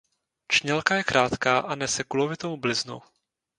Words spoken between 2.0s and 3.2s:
kulovitou bliznu.